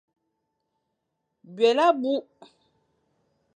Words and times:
Byelé 1.55 1.83
abukh. 1.89 2.35